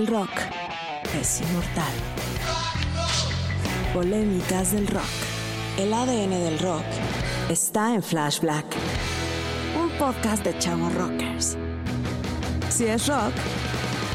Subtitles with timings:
[0.00, 0.30] El rock
[1.20, 1.92] es inmortal.
[3.92, 5.04] Polémicas del rock.
[5.76, 6.84] El ADN del rock
[7.50, 8.64] está en Flash Black.
[9.78, 11.58] Un podcast de chavos rockers.
[12.70, 13.34] Si es rock,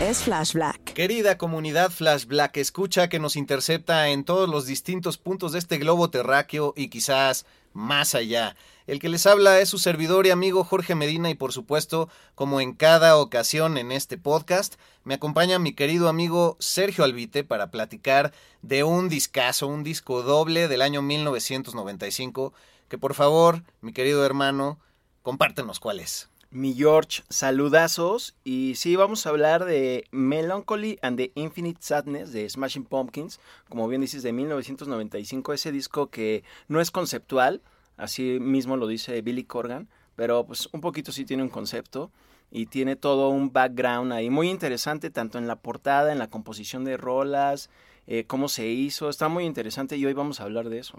[0.02, 0.82] es Flash Black.
[0.96, 5.78] Querida comunidad Flash Black, escucha que nos intercepta en todos los distintos puntos de este
[5.78, 7.46] globo terráqueo y quizás
[7.76, 8.56] más allá.
[8.88, 12.62] El que les habla es su servidor y amigo Jorge Medina y por supuesto, como
[12.62, 18.32] en cada ocasión en este podcast, me acompaña mi querido amigo Sergio Albite para platicar
[18.62, 22.54] de un discazo, un disco doble del año 1995,
[22.88, 24.80] que por favor, mi querido hermano,
[25.22, 26.30] compártenos cuál es.
[26.56, 28.34] Mi George, saludazos.
[28.46, 33.42] Y sí, vamos a hablar de Melancholy and the Infinite Sadness de Smashing Pumpkins.
[33.68, 35.52] Como bien dices, de 1995.
[35.52, 37.62] Ese disco que no es conceptual,
[37.98, 42.12] así mismo lo dice Billy Corgan, pero pues un poquito sí tiene un concepto
[42.52, 46.86] y tiene todo un background ahí muy interesante, tanto en la portada, en la composición
[46.86, 47.70] de rolas,
[48.08, 49.10] eh, cómo se hizo.
[49.10, 50.98] Está muy interesante y hoy vamos a hablar de eso.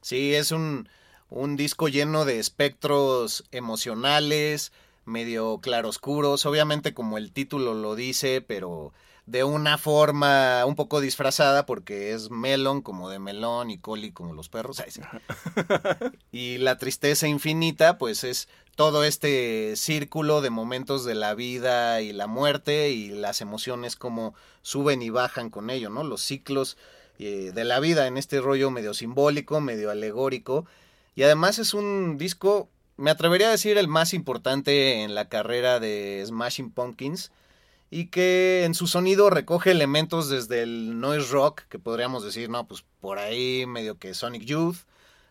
[0.00, 0.88] Sí, es un
[1.30, 4.72] un disco lleno de espectros emocionales,
[5.04, 8.92] medio claroscuros, obviamente como el título lo dice, pero
[9.30, 14.32] de una forma un poco disfrazada porque es melon como de melón y coli como
[14.32, 14.82] los perros.
[16.32, 22.12] y la tristeza infinita pues es todo este círculo de momentos de la vida y
[22.12, 26.04] la muerte y las emociones como suben y bajan con ello, ¿no?
[26.04, 26.78] Los ciclos
[27.18, 30.64] eh, de la vida en este rollo medio simbólico, medio alegórico
[31.18, 35.80] y además es un disco, me atrevería a decir, el más importante en la carrera
[35.80, 37.32] de Smashing Pumpkins.
[37.90, 42.66] Y que en su sonido recoge elementos desde el noise rock, que podríamos decir, no,
[42.66, 44.78] pues por ahí medio que Sonic Youth.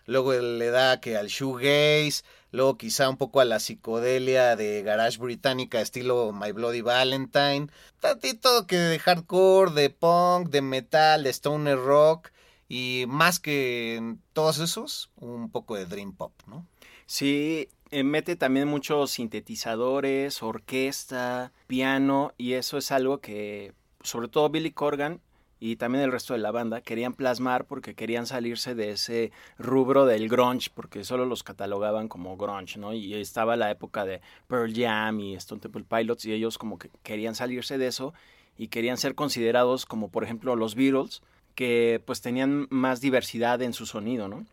[0.08, 5.18] Luego le da que al shoegaze, luego quizá un poco a la psicodelia de garage
[5.18, 7.68] británica estilo My Bloody Valentine,
[8.00, 12.30] tantito que de hardcore, de punk, de metal, de stoner rock,
[12.70, 16.66] y más que en todos esos, un poco de Dream Pop, ¿no?
[17.06, 24.50] Sí, eh, mete también muchos sintetizadores, orquesta, piano, y eso es algo que sobre todo
[24.50, 25.22] Billy Corgan
[25.60, 30.06] y también el resto de la banda querían plasmar porque querían salirse de ese rubro
[30.06, 32.94] del grunge, porque solo los catalogaban como grunge, ¿no?
[32.94, 36.90] Y estaba la época de Pearl Jam y Stone Temple Pilots y ellos como que
[37.04, 38.14] querían salirse de eso
[38.58, 41.22] y querían ser considerados como por ejemplo los Beatles,
[41.56, 44.46] que pues tenían más diversidad en su sonido, ¿no?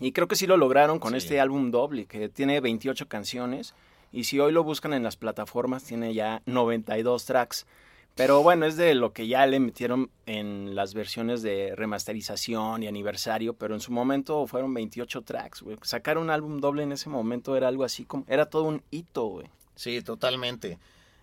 [0.00, 3.74] Y creo que sí lo lograron con este álbum doble, que tiene 28 canciones.
[4.12, 7.66] Y si hoy lo buscan en las plataformas, tiene ya 92 tracks.
[8.14, 12.86] Pero bueno, es de lo que ya le metieron en las versiones de remasterización y
[12.86, 15.76] aniversario, pero en su momento fueron 28 tracks, güey.
[15.82, 19.24] Sacar un álbum doble en ese momento era algo así como, era todo un hito,
[19.24, 19.48] güey.
[19.74, 20.78] Sí, totalmente.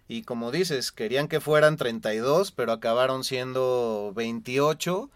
[0.09, 5.09] Y como dices, querían que fueran 32, pero acabaron siendo 28.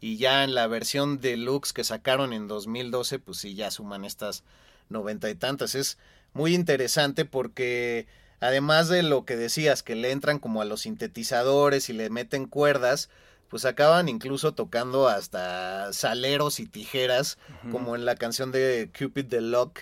[0.00, 4.44] Y ya en la versión deluxe que sacaron en 2012, pues sí, ya suman estas
[4.88, 5.74] noventa y tantas.
[5.74, 5.98] Es
[6.32, 8.06] muy interesante porque
[8.40, 12.46] además de lo que decías, que le entran como a los sintetizadores y le meten
[12.46, 13.10] cuerdas,
[13.48, 17.36] pues acaban incluso tocando hasta saleros y tijeras,
[17.70, 19.80] como en la canción de Cupid the Lock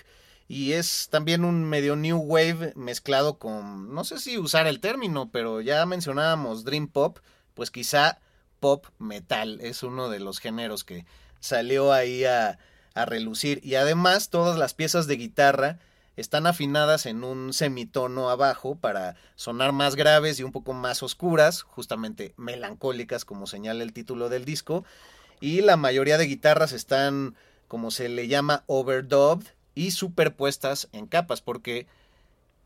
[0.49, 5.29] y es también un medio new wave mezclado con, no sé si usar el término,
[5.31, 7.19] pero ya mencionábamos Dream Pop,
[7.53, 8.17] pues quizá
[8.59, 11.05] pop metal es uno de los géneros que
[11.39, 12.57] salió ahí a,
[13.05, 15.79] relucir y además todas las piezas de guitarra
[16.17, 21.61] están afinadas en un semitono abajo para sonar más graves y un poco más oscuras,
[21.61, 24.83] justamente melancólicas como señala el título del disco,
[25.39, 27.35] y la mayoría de guitarras están
[27.69, 29.47] como se le llama overdubbed,
[29.79, 31.87] y superpuestas en capas, porque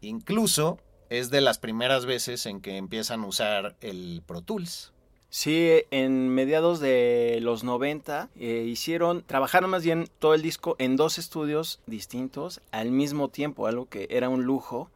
[0.02, 0.80] incluso
[1.12, 4.92] es de las primeras veces en que empiezan a usar el Pro Tools.
[5.36, 10.96] Sí, en mediados de los 90 eh, hicieron, trabajaron más bien todo el disco en
[10.96, 14.92] dos estudios distintos al mismo tiempo, algo que era un lujo,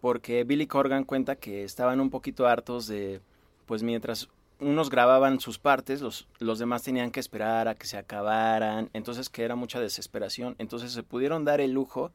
[0.00, 3.20] porque Billy Corgan cuenta que estaban un poquito hartos de,
[3.66, 7.98] pues mientras unos grababan sus partes, los, los demás tenían que esperar a que se
[7.98, 10.56] acabaran, entonces que era mucha desesperación.
[10.58, 12.10] Entonces se pudieron dar el lujo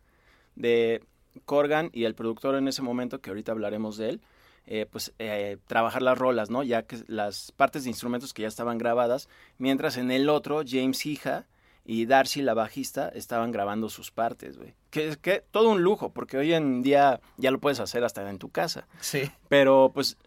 [0.57, 1.01] de
[1.45, 4.21] Corgan y el productor en ese momento, que ahorita hablaremos de él,
[4.65, 6.63] eh, pues eh, trabajar las rolas, ¿no?
[6.63, 9.27] Ya que las partes de instrumentos que ya estaban grabadas,
[9.57, 11.45] mientras en el otro James Hija
[11.85, 14.73] y Darcy, la bajista, estaban grabando sus partes, güey.
[14.89, 18.29] Que es que todo un lujo, porque hoy en día ya lo puedes hacer hasta
[18.29, 18.87] en tu casa.
[19.01, 19.29] Sí.
[19.49, 20.17] Pero pues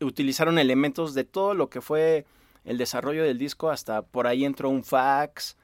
[0.00, 2.26] utilizaron elementos de todo lo que fue
[2.64, 5.56] el desarrollo del disco, hasta por ahí entró un fax,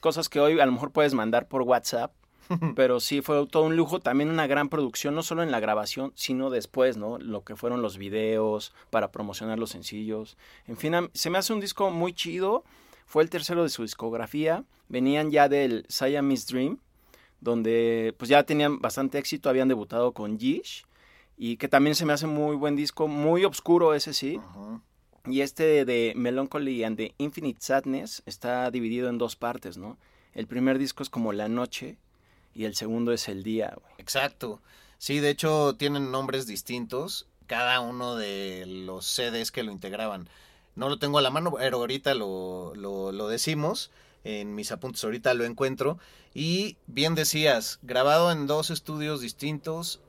[0.00, 2.12] cosas que hoy a lo mejor puedes mandar por WhatsApp,
[2.76, 6.12] pero sí fue todo un lujo, también una gran producción, no solo en la grabación,
[6.14, 7.18] sino después, ¿no?
[7.18, 10.36] Lo que fueron los videos para promocionar los sencillos.
[10.66, 12.64] En fin, se me hace un disco muy chido.
[13.06, 14.64] Fue el tercero de su discografía.
[14.88, 16.78] Venían ya del Siamese Dream,
[17.40, 20.84] donde pues ya tenían bastante éxito, habían debutado con Yish
[21.36, 24.40] y que también se me hace muy buen disco, muy oscuro ese sí.
[25.26, 29.98] Y este de Melancholy and the Infinite Sadness está dividido en dos partes, ¿no?
[30.34, 31.96] El primer disco es como la noche
[32.54, 33.76] y el segundo es el día.
[33.98, 34.60] Exacto.
[34.98, 40.28] Sí, de hecho tienen nombres distintos cada uno de los CDs que lo integraban.
[40.74, 43.90] No lo tengo a la mano, pero ahorita lo, lo, lo decimos.
[44.24, 45.98] En mis apuntes ahorita lo encuentro.
[46.32, 50.00] Y bien decías, grabado en dos estudios distintos,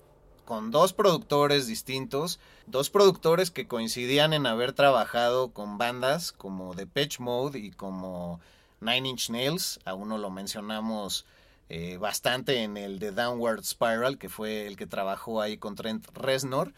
[0.45, 6.87] con dos productores distintos, dos productores que coincidían en haber trabajado con bandas como The
[6.87, 8.39] Pitch Mode y como
[8.79, 11.25] Nine Inch Nails, a uno lo mencionamos
[11.69, 16.07] eh, bastante en el de Downward Spiral, que fue el que trabajó ahí con Trent
[16.13, 16.73] Reznor,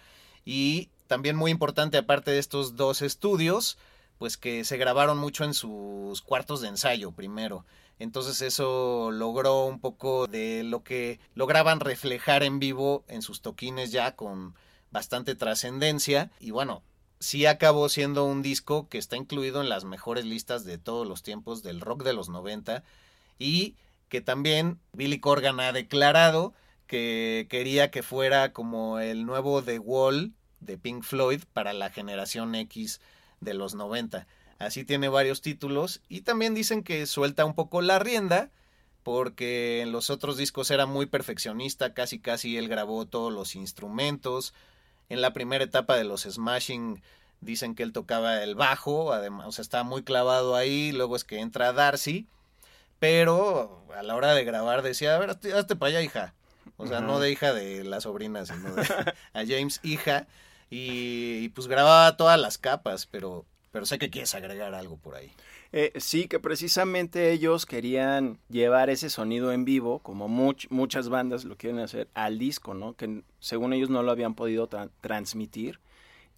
[0.46, 3.78] y también muy importante aparte de estos dos estudios,
[4.18, 7.66] pues que se grabaron mucho en sus cuartos de ensayo primero.
[8.00, 13.92] Entonces eso logró un poco de lo que lograban reflejar en vivo en sus toquines
[13.92, 14.54] ya con
[14.92, 16.32] bastante trascendencia.
[16.40, 16.84] Y bueno,
[17.20, 21.24] sí acabó siendo un disco que está incluido en las mejores listas de todos los
[21.24, 22.84] tiempos del rock de los 90
[23.40, 23.76] y
[24.10, 26.54] que también Billy Corgan ha declarado
[26.88, 32.56] que quería que fuera como el nuevo The Wall de Pink Floyd para la generación
[32.56, 33.02] X
[33.40, 34.28] de los 90.
[34.60, 38.52] Así tiene varios títulos y también dicen que suelta un poco la rienda
[39.04, 44.54] porque en los otros discos era muy perfeccionista, casi casi él grabó todos los instrumentos.
[45.10, 47.04] En la primera etapa de los Smashing
[47.40, 51.24] dicen que él tocaba el bajo, además, o sea, estaba muy clavado ahí, luego es
[51.24, 52.28] que entra Darcy,
[53.00, 56.34] pero a la hora de grabar decía, a ver, hazte, para allá, hija.
[56.78, 58.84] O sea, no de hija de la sobrina, sino de
[59.34, 60.28] a James, hija.
[60.70, 63.46] Y, y, pues grababa todas las capas, pero
[63.76, 65.30] pero sé que quieres agregar algo por ahí.
[65.74, 71.58] Eh, sí, que precisamente ellos querían llevar ese sonido en vivo, como muchas bandas lo
[71.58, 72.94] quieren hacer, al disco, ¿no?
[72.94, 74.70] Que según ellos no lo habían podido
[75.02, 75.82] transmitir.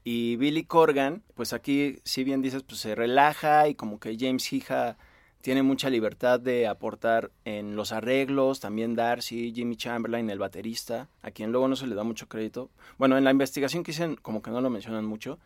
[0.03, 4.51] Y Billy Corgan, pues aquí, si bien dices, pues se relaja y como que James
[4.51, 4.97] Hija
[5.47, 11.31] tiene mucha libertad de aportar en los arreglos, también Darcy, Jimmy Chamberlain, el baterista, a
[11.31, 12.69] quien luego no se le da mucho crédito.
[12.97, 15.39] Bueno, en la investigación que hicieron como que no lo mencionan mucho,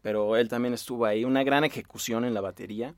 [0.00, 2.94] pero él también estuvo ahí, una gran ejecución en la batería.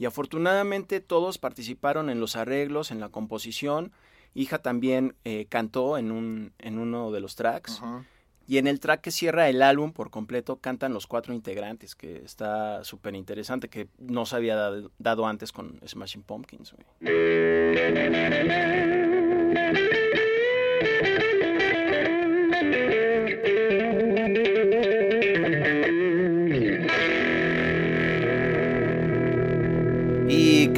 [0.00, 3.92] Y afortunadamente todos participaron en los arreglos, en la composición.
[4.34, 7.80] Hija también eh, cantó en, un, en uno de los tracks.
[8.50, 12.16] Y en el track que cierra el álbum por completo cantan los cuatro integrantes, que
[12.24, 14.56] está súper interesante, que no se había
[14.98, 16.74] dado, antes con Smashing Pumpkins.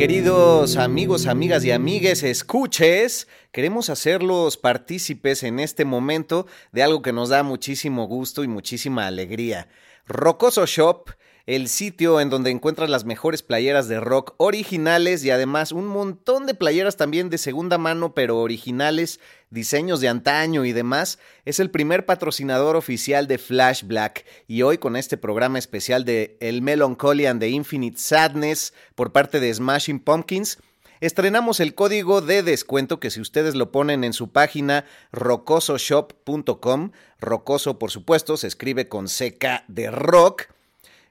[0.03, 7.13] queridos amigos, amigas y amigues, escuches, queremos hacerlos partícipes en este momento de algo que
[7.13, 9.69] nos da muchísimo gusto y muchísima alegría.
[10.09, 11.11] Rocoso Shop
[11.47, 16.47] el sitio en donde encuentras las mejores playeras de rock originales y además un montón
[16.47, 21.19] de playeras también de segunda mano pero originales, diseños de antaño y demás.
[21.44, 26.37] Es el primer patrocinador oficial de Flash Black y hoy con este programa especial de
[26.41, 30.58] El Melancholy and the Infinite Sadness por parte de Smashing Pumpkins
[31.03, 37.79] estrenamos el código de descuento que si ustedes lo ponen en su página rocososhop.com, rocoso
[37.81, 40.52] por supuesto se escribe con CK de rock,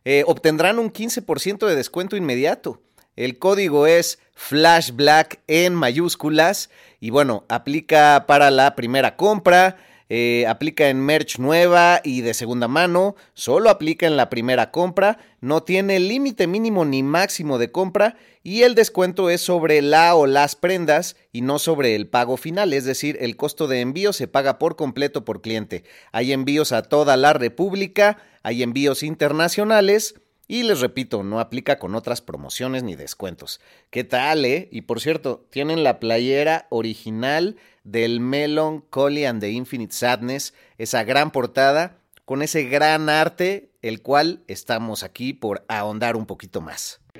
[0.05, 2.81] eh, obtendrán un 15% de descuento inmediato.
[3.15, 9.77] El código es FlashBlack en mayúsculas y bueno, aplica para la primera compra,
[10.13, 15.19] eh, aplica en merch nueva y de segunda mano, solo aplica en la primera compra,
[15.39, 20.27] no tiene límite mínimo ni máximo de compra y el descuento es sobre la o
[20.27, 24.27] las prendas y no sobre el pago final, es decir, el costo de envío se
[24.27, 25.85] paga por completo por cliente.
[26.11, 30.15] Hay envíos a toda la República, hay envíos internacionales
[30.51, 33.61] y les repito, no aplica con otras promociones ni descuentos.
[33.89, 34.67] ¿Qué tal, eh?
[34.69, 41.03] Y por cierto, tienen la playera original del Melon Collie and the Infinite Sadness, esa
[41.03, 47.01] gran portada con ese gran arte, el cual estamos aquí por ahondar un poquito más.
[47.15, 47.19] A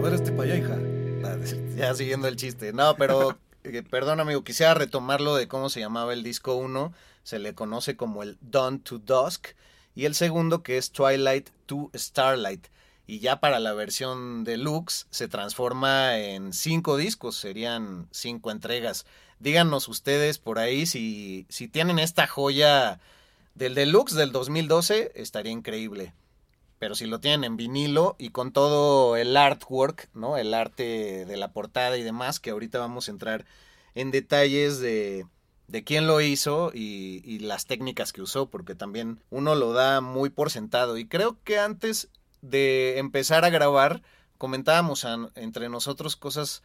[0.00, 0.78] ver este para allá, hija.
[1.76, 2.72] Ya siguiendo el chiste.
[2.72, 6.92] No, pero eh, perdón amigo, quisiera retomarlo de cómo se llamaba el disco 1.
[7.22, 9.48] Se le conoce como el Dawn to Dusk.
[9.94, 12.66] Y el segundo que es Twilight to Starlight.
[13.06, 19.06] Y ya para la versión deluxe se transforma en cinco discos, serían cinco entregas.
[19.40, 23.00] Díganos ustedes por ahí si, si tienen esta joya
[23.54, 26.12] del deluxe del 2012, estaría increíble.
[26.78, 30.36] Pero si lo tienen en vinilo y con todo el artwork, ¿no?
[30.36, 33.46] El arte de la portada y demás, que ahorita vamos a entrar
[33.94, 35.26] en detalles de,
[35.68, 40.00] de quién lo hizo y, y, las técnicas que usó, porque también uno lo da
[40.00, 40.96] muy por sentado.
[40.96, 42.08] Y creo que antes
[42.40, 44.02] de empezar a grabar,
[44.38, 46.62] comentábamos entre nosotros cosas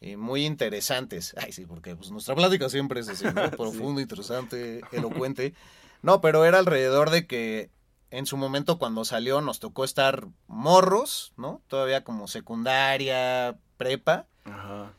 [0.00, 1.34] eh, muy interesantes.
[1.38, 3.50] Ay, sí, porque pues, nuestra plática siempre es así, ¿no?
[3.56, 5.54] Profundo, interesante, elocuente.
[6.02, 7.70] No, pero era alrededor de que
[8.10, 11.62] en su momento cuando salió nos tocó estar morros, ¿no?
[11.68, 14.26] Todavía como secundaria, prepa.
[14.44, 14.92] Ajá.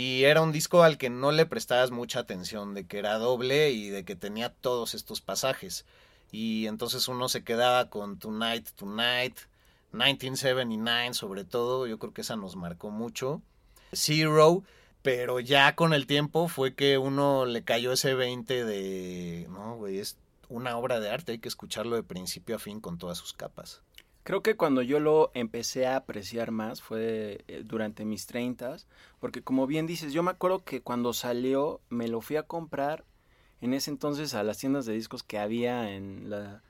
[0.00, 3.72] Y era un disco al que no le prestabas mucha atención, de que era doble
[3.72, 5.86] y de que tenía todos estos pasajes.
[6.30, 9.36] Y entonces uno se quedaba con Tonight, Tonight,
[9.90, 13.42] 1979 sobre todo, yo creo que esa nos marcó mucho.
[13.92, 14.62] Zero,
[15.02, 19.98] pero ya con el tiempo fue que uno le cayó ese 20 de, no, güey,
[19.98, 20.16] es
[20.48, 23.82] una obra de arte, hay que escucharlo de principio a fin con todas sus capas.
[24.28, 28.76] Creo que cuando yo lo empecé a apreciar más fue eh, durante mis 30,
[29.20, 33.06] porque como bien dices, yo me acuerdo que cuando salió me lo fui a comprar
[33.62, 36.62] en ese entonces a las tiendas de discos que había en la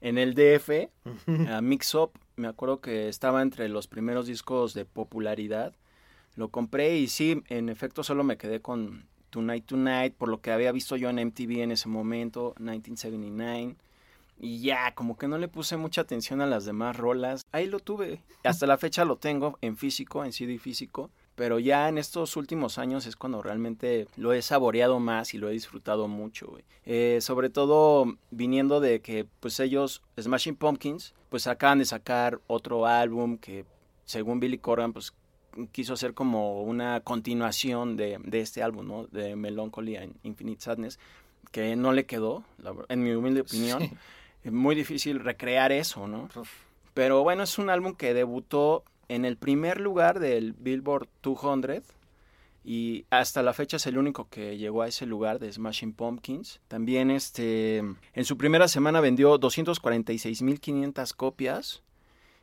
[0.00, 0.90] en el DF,
[1.48, 5.72] a Mix Up, me acuerdo que estaba entre los primeros discos de popularidad.
[6.34, 10.50] Lo compré y sí, en efecto solo me quedé con Tonight Tonight, por lo que
[10.50, 13.76] había visto yo en MTV en ese momento, 1979.
[14.38, 17.42] Y ya, como que no le puse mucha atención a las demás rolas.
[17.52, 18.20] Ahí lo tuve.
[18.42, 22.78] Hasta la fecha lo tengo en físico, en CD físico pero ya en estos últimos
[22.78, 27.50] años es cuando realmente lo he saboreado más y lo he disfrutado mucho, eh, sobre
[27.50, 33.64] todo viniendo de que pues ellos, Smashing Pumpkins, pues acaban de sacar otro álbum que
[34.04, 35.12] según Billy Corgan pues
[35.72, 39.06] quiso hacer como una continuación de, este álbum, ¿no?
[39.06, 40.98] De Melancholy and Infinite Sadness,
[41.50, 42.44] que no le quedó,
[42.88, 43.90] en mi humilde opinión.
[44.44, 46.28] Es muy difícil recrear eso, ¿no?
[46.92, 51.82] Pero bueno, es un álbum que debutó en el primer lugar del Billboard 200
[52.62, 56.60] y hasta la fecha es el único que llegó a ese lugar de Smashing Pumpkins.
[56.68, 61.82] También este en su primera semana vendió 246.500 copias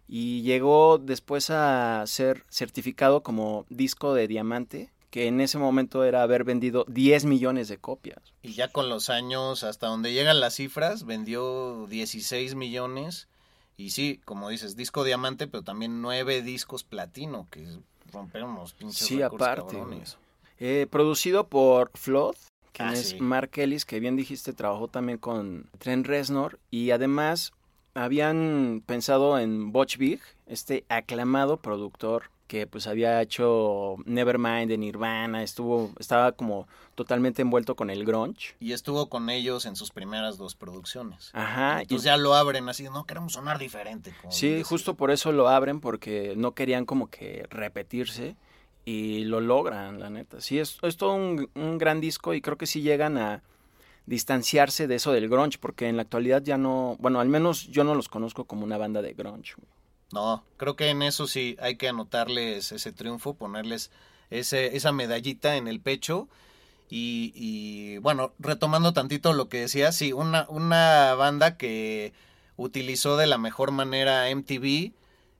[0.07, 6.23] y llegó después a ser certificado como disco de diamante que en ese momento era
[6.23, 8.33] haber vendido 10 millones de copias.
[8.41, 13.27] Y ya con los años, hasta donde llegan las cifras, vendió 16 millones
[13.77, 17.67] y sí, como dices, disco diamante, pero también nueve discos platino, que
[18.11, 19.77] rompieron unos pinches Sí, aparte.
[20.59, 22.35] Eh, producido por Flood,
[22.73, 26.59] que ah, es Mark Ellis, que bien dijiste, trabajó también con Trent Reznor.
[26.69, 27.53] Y además
[27.95, 35.41] habían pensado en Butch Vig, este aclamado productor que pues había hecho Nevermind de Nirvana,
[35.41, 38.55] estuvo, estaba como totalmente envuelto con el grunge.
[38.59, 41.29] Y estuvo con ellos en sus primeras dos producciones.
[41.31, 41.81] Ajá.
[41.81, 44.13] Entonces ya lo abren así, no queremos sonar diferente.
[44.27, 48.35] sí, justo por eso lo abren, porque no querían como que repetirse
[48.83, 50.41] y lo logran, la neta.
[50.41, 53.43] Sí, es, es todo un, un gran disco y creo que sí llegan a
[54.07, 57.85] distanciarse de eso del grunge, porque en la actualidad ya no, bueno, al menos yo
[57.85, 59.53] no los conozco como una banda de grunge.
[60.13, 63.91] No, creo que en eso sí hay que anotarles ese triunfo, ponerles
[64.29, 66.27] ese, esa medallita en el pecho.
[66.89, 72.13] Y, y, bueno, retomando tantito lo que decía, sí, una, una banda que
[72.57, 74.91] utilizó de la mejor manera MTV,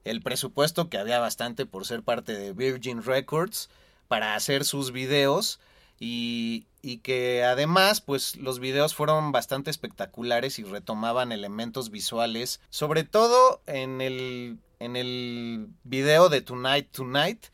[0.04, 3.68] el presupuesto que había bastante por ser parte de Virgin Records,
[4.08, 5.60] para hacer sus videos
[6.00, 13.04] y, y que además pues los videos fueron bastante espectaculares y retomaban elementos visuales, sobre
[13.04, 17.46] todo en el, en el video de Tonight Tonight,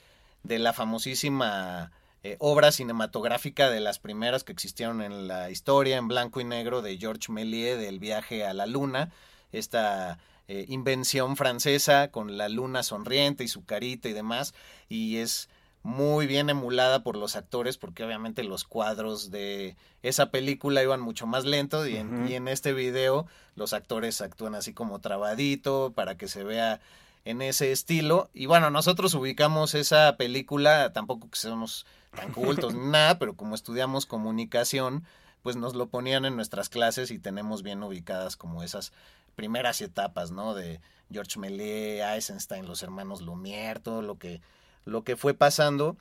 [0.43, 1.93] de la famosísima
[2.25, 6.81] eh, obra cinematográfica de las primeras que existieron en la historia en blanco y negro
[6.81, 9.13] de George Méliès del viaje a la luna,
[9.53, 10.19] esta
[10.49, 14.55] eh, invención francesa con la luna sonriente y su carita y demás,
[14.89, 15.51] y es
[15.83, 21.27] muy bien emulada por los actores porque obviamente los cuadros de esa película iban mucho
[21.27, 26.17] más lentos y en, y en este video los actores actúan así como trabadito para
[26.17, 26.81] que se vea
[27.25, 28.29] en ese estilo.
[28.35, 33.55] Y bueno nosotros ubicamos esa película tampoco que seamos tan cultos ni nada pero como
[33.55, 35.05] estudiamos comunicación
[35.43, 38.93] pues nos lo ponían en nuestras clases y tenemos bien ubicadas como esas
[39.37, 40.81] primeras etapas no de
[41.11, 44.43] George Méliès, Eisenstein, los hermanos Lumière, todo lo que
[44.89, 45.97] lo que fue pasando.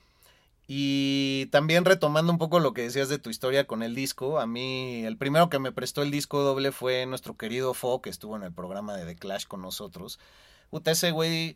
[0.67, 4.47] Y también retomando un poco lo que decías de tu historia con el disco, a
[4.47, 8.35] mí el primero que me prestó el disco doble fue nuestro querido Fo, que estuvo
[8.35, 10.19] en el programa de The Clash con nosotros.
[10.69, 11.55] Puta, ese güey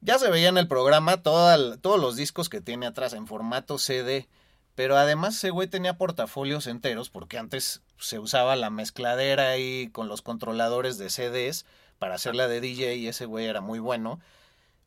[0.00, 4.28] ya se veía en el programa todos los discos que tiene atrás en formato CD.
[4.76, 10.08] Pero además ese güey tenía portafolios enteros porque antes se usaba la mezcladera ahí con
[10.08, 11.64] los controladores de CDs
[11.98, 14.20] para hacerla de DJ y ese güey era muy bueno.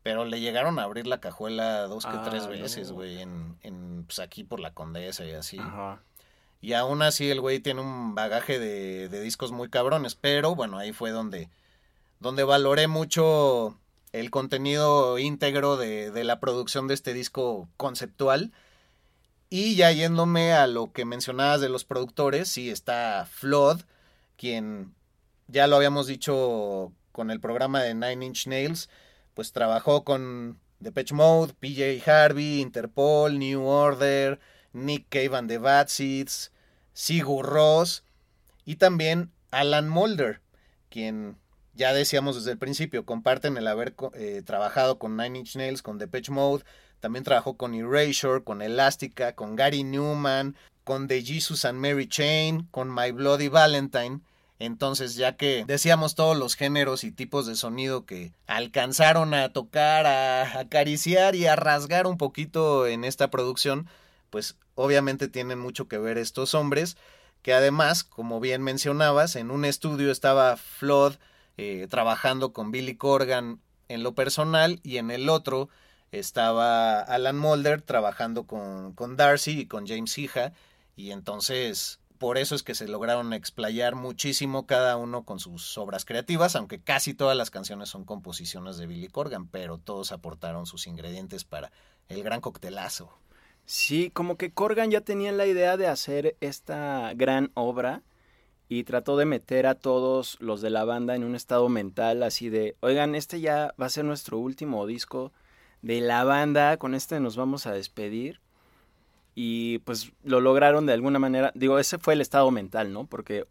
[0.03, 4.03] Pero le llegaron a abrir la cajuela dos que tres ah, veces, güey, en, en,
[4.05, 5.59] pues aquí por la Condesa y así.
[6.61, 10.77] Y aún así el güey tiene un bagaje de, de, discos muy cabrones, pero bueno,
[10.77, 11.49] ahí fue donde,
[12.19, 13.77] donde valoré mucho
[14.13, 18.51] el contenido íntegro de, de la producción de este disco conceptual.
[19.49, 23.81] Y ya yéndome a lo que mencionabas de los productores, sí está Flood,
[24.35, 24.93] quien
[25.47, 28.89] ya lo habíamos dicho con el programa de Nine Inch Nails,
[29.37, 34.39] pues trabajó con Depeche Mode, PJ Harvey, Interpol, New Order,
[34.73, 36.51] Nick Cave and the Bad Seeds,
[36.91, 38.03] Sigur Ross
[38.65, 40.41] y también Alan Mulder,
[40.89, 41.37] quien
[41.75, 45.99] ya decíamos desde el principio, comparten el haber eh, trabajado con Nine Inch Nails, con
[45.99, 46.63] Depeche Mode,
[46.99, 52.67] también trabajó con Erasure, con Elastica, con Gary Newman, con The Jesus and Mary Chain,
[52.71, 54.21] con My Bloody Valentine.
[54.59, 60.07] Entonces, ya que decíamos todos los géneros y tipos de sonido que alcanzaron a tocar,
[60.07, 63.87] a acariciar y a rasgar un poquito en esta producción,
[64.31, 66.97] pues obviamente tienen mucho que ver estos hombres,
[67.43, 71.15] que además, como bien mencionabas, en un estudio estaba Flood
[71.57, 73.59] eh, trabajando con Billy Corgan
[73.89, 75.69] en lo personal y en el otro
[76.11, 80.53] estaba Alan Mulder trabajando con, con Darcy y con James Hija
[80.95, 86.05] y entonces por eso es que se lograron explayar muchísimo cada uno con sus obras
[86.05, 90.87] creativas, aunque casi todas las canciones son composiciones de Billy Corgan, pero todos aportaron sus
[90.87, 91.71] ingredientes para
[92.09, 93.11] el gran coctelazo.
[93.65, 98.03] Sí, como que Corgan ya tenía la idea de hacer esta gran obra
[98.69, 102.49] y trató de meter a todos los de la banda en un estado mental así
[102.49, 105.31] de, oigan, este ya va a ser nuestro último disco
[105.81, 108.41] de la banda, con este nos vamos a despedir
[109.39, 111.51] y pues lo lograron de alguna manera.
[111.53, 113.05] Digo, ese fue el estado mental, ¿no?
[113.05, 113.45] Porque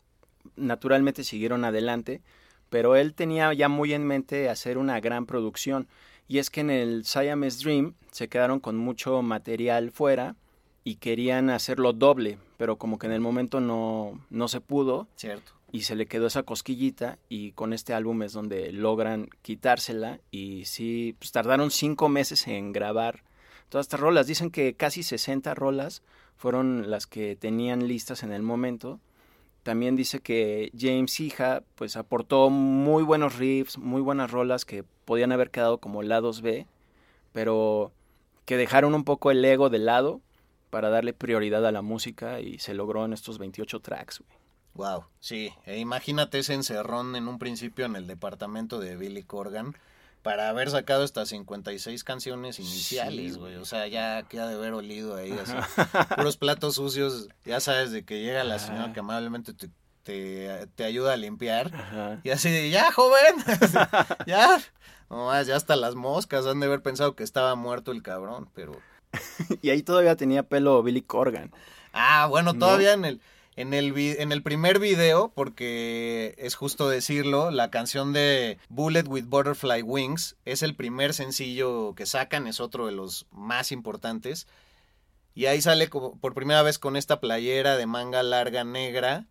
[0.56, 2.22] naturalmente siguieron adelante,
[2.70, 5.86] pero él tenía ya muy en mente hacer una gran producción.
[6.26, 10.34] Y es que en el Siamese Dream se quedaron con mucho material fuera
[10.82, 15.06] y querían hacerlo doble, pero como que en el momento no, no se pudo.
[15.14, 15.52] Cierto.
[15.70, 20.64] Y se le quedó esa cosquillita y con este álbum es donde logran quitársela y
[20.64, 23.22] sí, pues tardaron cinco meses en grabar
[23.68, 24.26] todas estas rolas.
[24.26, 26.02] Dicen que casi 60 rolas
[26.36, 29.00] fueron las que tenían listas en el momento.
[29.62, 35.32] También dice que James Hija pues aportó muy buenos riffs, muy buenas rolas que podían
[35.32, 36.66] haber quedado como lados B,
[37.32, 37.90] pero
[38.44, 40.20] que dejaron un poco el ego de lado
[40.70, 44.22] para darle prioridad a la música y se logró en estos 28 tracks.
[44.74, 49.74] Wow, sí, e imagínate ese encerrón en un principio en el departamento de Billy Corgan
[50.26, 53.54] para haber sacado estas 56 canciones iniciales, güey.
[53.54, 55.54] o sea, ya queda de haber olido ahí, así.
[56.16, 61.12] Puros platos sucios, ya sabes de que llega la señora que amablemente te, te, ayuda
[61.12, 61.70] a limpiar.
[62.24, 63.36] Y así de, ya, joven,
[64.26, 64.60] ya.
[65.08, 68.72] Nomás, ya hasta las moscas han de haber pensado que estaba muerto el cabrón, pero...
[69.62, 71.52] y ahí todavía tenía pelo Billy Corgan.
[71.92, 73.20] Ah, bueno, todavía en el
[73.56, 79.24] en el, en el primer video, porque es justo decirlo, la canción de Bullet with
[79.24, 84.46] Butterfly Wings es el primer sencillo que sacan, es otro de los más importantes.
[85.34, 89.26] Y ahí sale por primera vez con esta playera de manga larga negra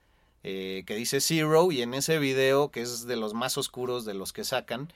[0.48, 4.14] eh, que dice Zero y en ese video, que es de los más oscuros de
[4.14, 4.94] los que sacan,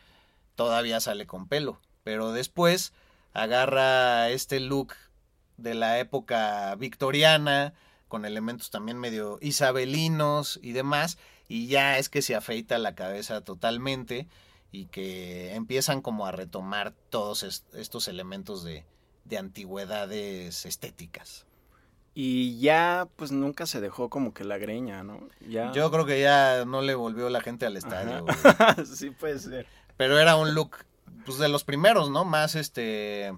[0.54, 1.80] todavía sale con pelo.
[2.04, 2.94] Pero después
[3.34, 4.94] agarra este look
[5.58, 7.74] de la época victoriana,
[8.10, 11.18] con elementos también medio isabelinos y demás,
[11.48, 14.28] y ya es que se afeita la cabeza totalmente
[14.72, 18.84] y que empiezan como a retomar todos estos elementos de,
[19.24, 21.46] de antigüedades estéticas.
[22.14, 25.30] Y ya, pues nunca se dejó como que la greña, ¿no?
[25.48, 25.72] Ya...
[25.72, 28.26] Yo creo que ya no le volvió la gente al estadio.
[28.94, 29.68] sí, puede ser.
[29.96, 30.78] Pero era un look,
[31.26, 32.26] pues de los primeros, ¿no?
[32.26, 33.34] Más este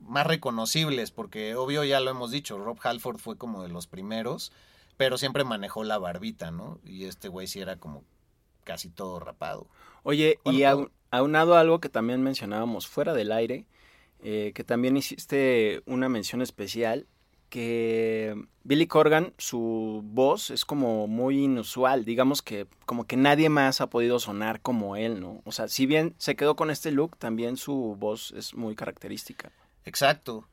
[0.00, 4.52] más reconocibles, porque obvio ya lo hemos dicho, Rob Halford fue como de los primeros,
[4.96, 6.78] pero siempre manejó la barbita, ¿no?
[6.84, 8.04] Y este güey sí era como
[8.64, 9.68] casi todo rapado.
[10.02, 10.62] Oye, y
[11.10, 13.66] aunado a algo que también mencionábamos fuera del aire,
[14.22, 17.06] eh, que también hiciste una mención especial,
[17.48, 23.80] que Billy Corgan, su voz es como muy inusual, digamos que como que nadie más
[23.80, 25.42] ha podido sonar como él, ¿no?
[25.44, 29.52] O sea, si bien se quedó con este look, también su voz es muy característica.
[29.86, 30.46] Exacto.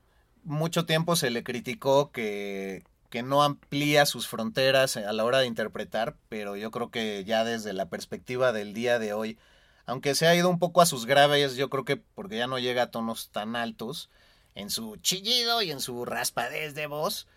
[0.43, 5.47] mucho tiempo se le criticó que, que no amplía sus fronteras a la hora de
[5.47, 9.37] interpretar, pero yo creo que ya desde la perspectiva del día de hoy,
[9.85, 12.59] aunque se ha ido un poco a sus graves, yo creo que porque ya no
[12.59, 14.09] llega a tonos tan altos
[14.55, 17.27] en su chillido y en su raspadez de voz,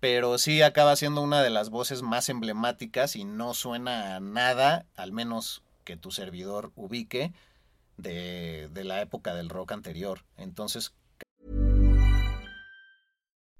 [0.00, 4.86] pero sí acaba siendo una de las voces más emblemáticas y no suena a nada,
[4.96, 7.32] al menos que tu servidor ubique,
[7.96, 10.24] de, de la época del rock anterior.
[10.36, 10.92] Entonces...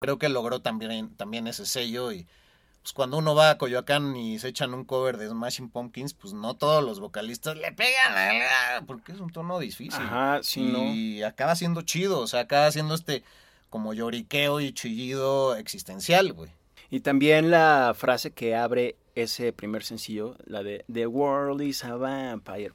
[0.00, 2.26] Creo que logró también, también ese sello y
[2.82, 6.32] pues cuando uno va a Coyoacán y se echan un cover de Smashing Pumpkins, pues
[6.32, 10.00] no todos los vocalistas le pegan, porque es un tono difícil.
[10.00, 13.24] Ajá, sí, y acaba siendo chido, o sea, acaba siendo este
[13.68, 16.50] como lloriqueo y chillido existencial, güey.
[16.90, 21.96] Y también la frase que abre ese primer sencillo, la de The World is a
[21.96, 22.72] Vampire.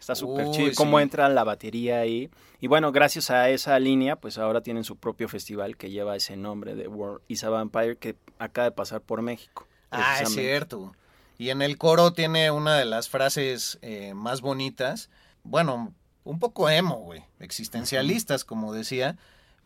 [0.00, 0.72] Está súper chido.
[0.74, 2.30] Cómo entra la batería ahí.
[2.60, 6.36] Y bueno, gracias a esa línea, pues ahora tienen su propio festival que lleva ese
[6.36, 9.68] nombre de World is a Vampire que acaba de pasar por México.
[9.90, 10.92] Ah, es cierto.
[11.38, 15.08] Y en el coro tiene una de las frases eh, más bonitas.
[15.42, 17.24] Bueno, un poco emo, güey.
[17.38, 19.16] Existencialistas, como decía.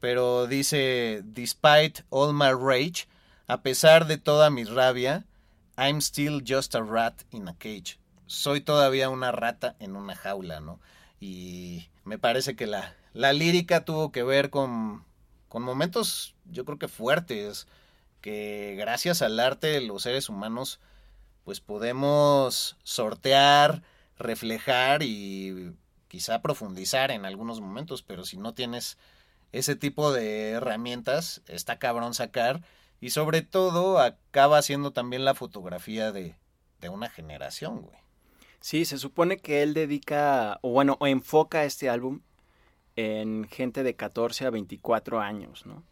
[0.01, 3.09] Pero dice, Despite all my rage,
[3.49, 5.25] a pesar de toda mi rabia,
[5.77, 7.99] I'm still just a rat in a cage.
[8.27, 10.81] Soy todavía una rata en una jaula, ¿no?
[11.21, 15.05] Y me parece que la, la lírica tuvo que ver con,
[15.49, 17.67] con momentos, yo creo que fuertes,
[18.21, 20.81] que gracias al arte los seres humanos
[21.45, 23.83] pues podemos sortear,
[24.19, 25.75] reflejar y
[26.09, 28.99] quizá profundizar en algunos momentos, pero si no tienes
[29.53, 32.63] ese tipo de herramientas, está cabrón sacar
[33.01, 36.35] y sobre todo acaba siendo también la fotografía de,
[36.81, 38.04] de una generación, güey.
[38.64, 42.20] Sí, se supone que él dedica, o bueno, o enfoca este álbum
[42.96, 45.85] en gente de 14 a 24 años, ¿no?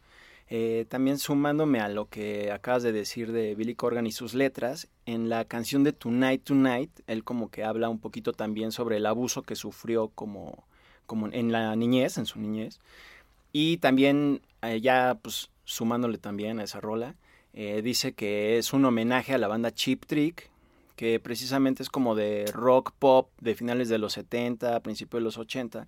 [0.49, 4.89] Eh, también sumándome a lo que acabas de decir de Billy Corgan y sus letras,
[5.05, 9.05] en la canción de Tonight Tonight, él como que habla un poquito también sobre el
[9.05, 10.65] abuso que sufrió como,
[11.05, 12.81] como en la niñez, en su niñez.
[13.53, 17.17] Y también eh, ya pues sumándole también a esa rola,
[17.53, 20.52] eh, dice que es un homenaje a la banda Cheap Trick,
[20.97, 25.39] que precisamente es como de rock pop de finales de los 70, principios de los
[25.39, 25.87] 80.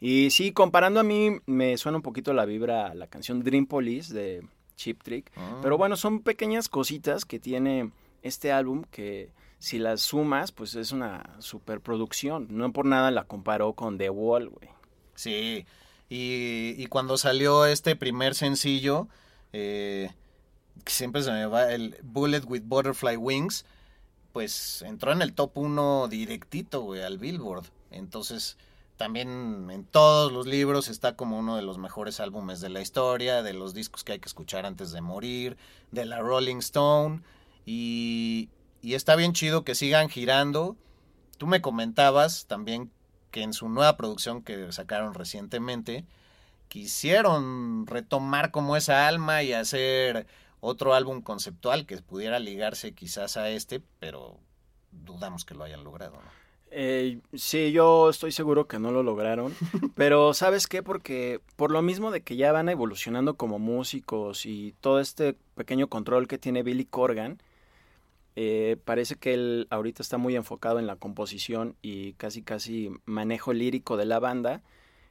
[0.00, 4.12] Y sí, comparando a mí, me suena un poquito la vibra la canción Dream Police
[4.12, 5.32] de Cheap Trick.
[5.36, 5.58] Ah.
[5.62, 7.90] Pero bueno, son pequeñas cositas que tiene
[8.22, 12.46] este álbum que si las sumas, pues es una superproducción.
[12.50, 14.68] No por nada la comparó con The Wall, güey.
[15.14, 15.64] Sí,
[16.08, 19.08] y, cuando salió este primer sencillo,
[19.52, 20.10] eh,
[20.84, 23.64] siempre se me va el Bullet with Butterfly Wings,
[24.36, 27.64] pues entró en el top 1 directito, güey, al Billboard.
[27.90, 28.58] Entonces,
[28.98, 33.42] también en todos los libros está como uno de los mejores álbumes de la historia,
[33.42, 35.56] de los discos que hay que escuchar antes de morir,
[35.90, 37.22] de la Rolling Stone.
[37.64, 38.50] Y,
[38.82, 40.76] y está bien chido que sigan girando.
[41.38, 42.90] Tú me comentabas también
[43.30, 46.04] que en su nueva producción que sacaron recientemente,
[46.68, 50.26] quisieron retomar como esa alma y hacer
[50.66, 54.38] otro álbum conceptual que pudiera ligarse quizás a este, pero
[54.90, 56.18] dudamos que lo hayan logrado.
[56.72, 59.54] Eh, sí, yo estoy seguro que no lo lograron,
[59.94, 60.82] pero ¿sabes qué?
[60.82, 65.88] Porque por lo mismo de que ya van evolucionando como músicos y todo este pequeño
[65.88, 67.40] control que tiene Billy Corgan,
[68.34, 73.52] eh, parece que él ahorita está muy enfocado en la composición y casi casi manejo
[73.52, 74.62] lírico de la banda.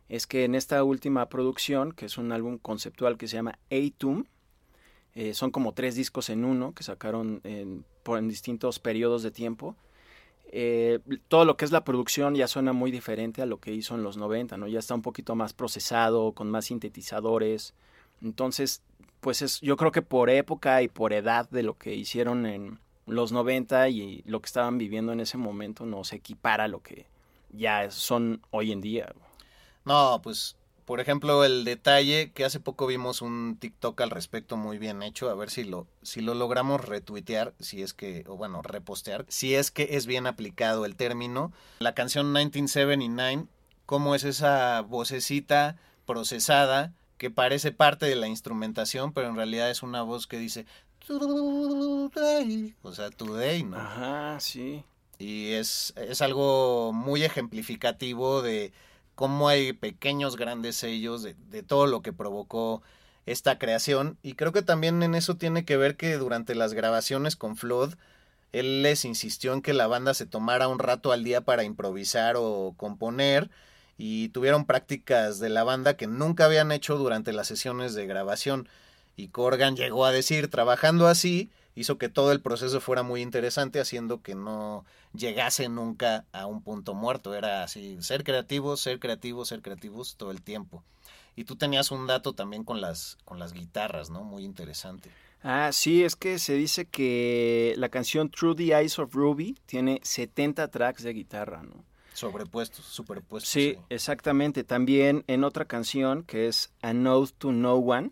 [0.10, 4.26] Es que en esta última producción, que es un álbum conceptual que se llama Atum,
[5.15, 9.32] eh, son como tres discos en uno que sacaron en, por, en distintos periodos de
[9.32, 9.75] tiempo.
[10.51, 13.95] eh, todo lo que es la producción ya suena muy diferente a lo que hizo
[13.95, 14.67] en los 90, ¿no?
[14.67, 17.73] Ya está un poquito más procesado, con más sintetizadores.
[18.21, 18.82] Entonces,
[19.21, 22.80] pues es, yo creo que por época y por edad de lo que hicieron en
[23.08, 26.82] los 90 y lo que estaban viviendo en ese momento no se equipara a lo
[26.82, 27.08] que
[27.49, 29.13] ya son hoy en día.
[29.86, 34.78] No, pues por ejemplo, el detalle que hace poco vimos un TikTok al respecto muy
[34.78, 38.62] bien hecho, a ver si lo, si lo logramos retuitear, si es que, o bueno,
[38.62, 41.52] repostear, si es que es bien aplicado el término.
[41.80, 43.48] La canción 1979,
[43.88, 49.82] cómo es esa vocecita procesada que parece parte de la instrumentación, pero en realidad es
[49.82, 50.67] una voz que dice,
[51.08, 53.78] o sea, today, ¿no?
[53.78, 54.84] Ajá, sí.
[55.17, 58.74] Y es, es algo muy ejemplificativo de
[59.15, 62.84] cómo hay pequeños, grandes sellos de, de, todo lo que provocó
[63.25, 64.17] esta creación.
[64.21, 67.95] Y creo que también en eso tiene que ver que durante las grabaciones con Flood,
[68.51, 72.36] él les insistió en que la banda se tomara un rato al día para improvisar
[72.38, 73.49] o componer
[73.97, 78.67] y tuvieron prácticas de la banda que nunca habían hecho durante las sesiones de grabación.
[79.15, 83.80] Y Corgan llegó a decir, trabajando así, hizo que todo el proceso fuera muy interesante,
[83.80, 87.36] haciendo que no llegase nunca a un punto muerto.
[87.36, 90.84] Era así, ser creativos, ser creativos, ser creativos todo el tiempo.
[91.36, 94.24] Y tú tenías un dato también con las, con las guitarras, ¿no?
[94.24, 95.12] Muy interesante.
[95.44, 100.00] Ah, sí, es que se dice que la canción Through the Eyes of Ruby tiene
[100.02, 101.84] 70 tracks de guitarra, ¿no?
[102.14, 103.52] Sobrepuestos, superpuestos.
[103.52, 104.64] Sí, sí, exactamente.
[104.64, 108.12] También en otra canción que es A Note to No One,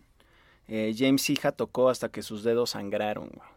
[0.68, 3.30] eh, James Hija tocó hasta que sus dedos sangraron.
[3.40, 3.53] Ah.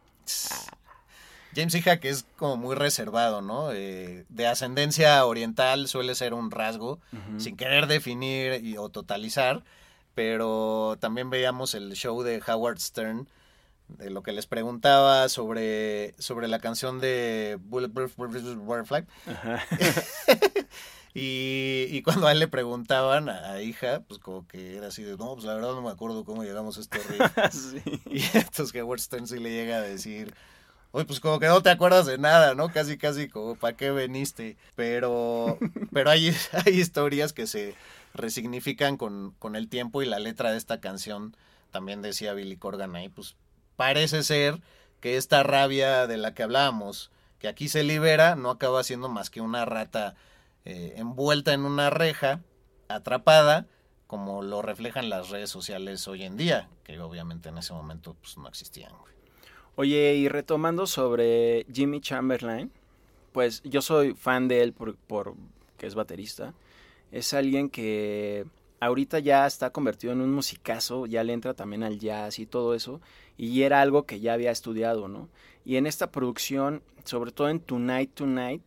[1.55, 3.71] James Hija que es como muy reservado, ¿no?
[3.71, 7.39] Eh, de ascendencia oriental suele ser un rasgo, uh -huh.
[7.39, 9.63] sin querer definir y, o totalizar,
[10.13, 13.27] pero también veíamos el show de Howard Stern,
[13.87, 19.05] de lo que les preguntaba sobre, sobre la canción de Bulletproof Butterfly.
[21.13, 25.17] y, y, cuando a él le preguntaban a, hija, pues como que era así de,
[25.17, 26.99] no, pues la verdad no me acuerdo cómo llegamos a este
[27.51, 28.01] sí.
[28.11, 30.33] Y entonces que Howard Stern sí le llega a decir,
[30.91, 32.69] oye, pues como que no te acuerdas de nada, ¿no?
[32.69, 34.57] Casi, casi como, ¿para qué veniste?
[34.75, 35.57] Pero,
[35.91, 37.75] pero hay, hay historias que se
[38.13, 41.35] resignifican con, con el tiempo y la letra de esta canción,
[41.71, 43.35] también decía Billy Corgan ahí, pues
[43.75, 44.59] parece ser
[44.99, 49.29] que esta rabia de la que hablábamos, que aquí se libera, no acaba siendo más
[49.29, 50.15] que una rata
[50.69, 52.41] eh, envuelta en una reja,
[52.89, 53.67] atrapada,
[54.05, 58.37] como lo reflejan las redes sociales hoy en día, que obviamente en ese momento pues,
[58.37, 58.91] no existían.
[58.99, 59.13] Güey.
[59.75, 62.69] Oye, y retomando sobre Jimmy Chamberlain,
[63.31, 65.35] pues yo soy fan de él por, por
[65.77, 66.53] que es baterista.
[67.13, 68.45] Es alguien que
[68.81, 72.75] ahorita ya está convertido en un musicazo, ya le entra también al jazz y todo
[72.75, 72.99] eso,
[73.37, 75.29] y era algo que ya había estudiado, ¿no?
[75.63, 78.63] Y en esta producción, sobre todo en Tonight Tonight,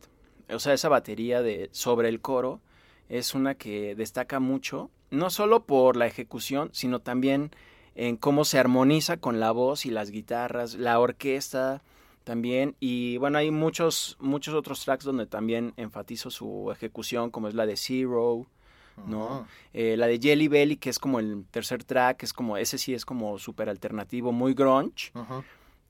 [0.52, 2.60] o sea, esa batería de sobre el coro
[3.08, 7.50] es una que destaca mucho, no solo por la ejecución, sino también
[7.94, 11.82] en cómo se armoniza con la voz y las guitarras, la orquesta
[12.24, 17.54] también, y bueno, hay muchos, muchos otros tracks donde también enfatizo su ejecución, como es
[17.54, 18.46] la de Zero,
[19.06, 19.24] ¿no?
[19.26, 19.46] Uh -huh.
[19.72, 22.94] eh, la de Jelly Belly, que es como el tercer track, es como, ese sí
[22.94, 25.10] es como súper alternativo, muy grunge.
[25.14, 25.44] Uh -huh.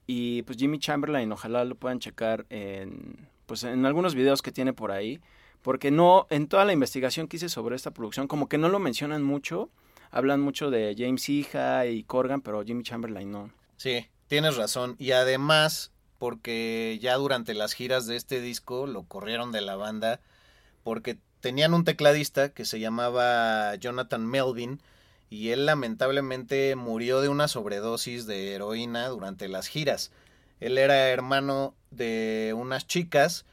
[0.07, 4.71] Y pues Jimmy Chamberlain, ojalá lo puedan checar en, pues en algunos videos que tiene
[4.71, 5.19] por ahí,
[5.61, 8.79] porque no, en toda la investigación que hice sobre esta producción, como que no lo
[8.79, 9.69] mencionan mucho,
[10.09, 13.51] hablan mucho de James Hija y Corgan, pero Jimmy Chamberlain no.
[13.75, 14.95] Sí, tienes razón.
[14.99, 20.21] Y además, porque ya durante las giras de este disco lo corrieron de la banda,
[20.81, 24.81] porque tenían un tecladista que se llamaba Jonathan Melvin
[25.29, 30.13] y él lamentablemente murió de una sobredosis de heroína durante las giras.
[30.61, 33.45] Él era hermano de unas chicas,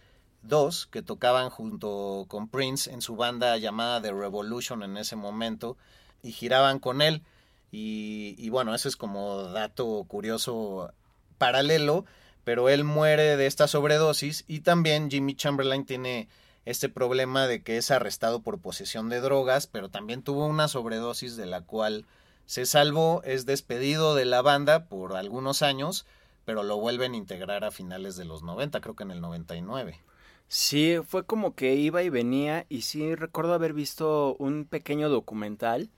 [0.42, 5.76] dos, que tocaban junto con Prince en su banda llamada The Revolution en ese momento
[6.22, 7.22] y giraban con él.
[7.70, 10.92] Y, y bueno, eso es como dato curioso
[11.36, 12.04] paralelo,
[12.44, 16.28] pero él muere de esta sobredosis y también Jimmy Chamberlain tiene
[16.64, 21.36] este problema de que es arrestado por posesión de drogas, pero también tuvo una sobredosis
[21.36, 22.04] de la cual
[22.44, 26.06] se salvó, es despedido de la banda por algunos años,
[26.48, 30.00] pero lo vuelven a integrar a finales de los 90, creo que en el 99.
[30.46, 35.90] Sí, fue como que iba y venía y sí recuerdo haber visto un pequeño documental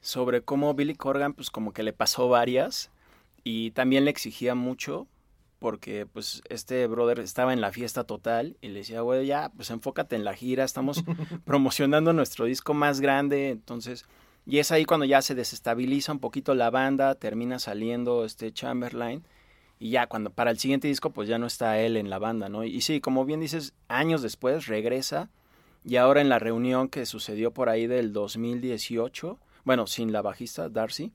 [0.00, 2.90] sobre cómo Billy Corgan pues como que le pasó varias
[3.42, 5.06] y también le exigía mucho
[5.58, 9.68] porque pues este brother estaba en la fiesta total y le decía, güey, ya, pues
[9.68, 11.04] enfócate en la gira, estamos
[11.44, 14.06] promocionando nuestro disco más grande, entonces,
[14.46, 19.26] y es ahí cuando ya se desestabiliza un poquito la banda, termina saliendo este Chamberlain
[19.84, 22.48] Y ya cuando para el siguiente disco pues ya no está él en la banda,
[22.48, 22.64] ¿no?
[22.64, 25.28] Y sí, como bien dices, años después regresa
[25.84, 30.70] y ahora en la reunión que sucedió por ahí del 2018, bueno, sin la bajista
[30.70, 31.12] Darcy,